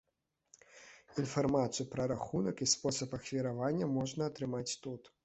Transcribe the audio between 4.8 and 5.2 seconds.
тут.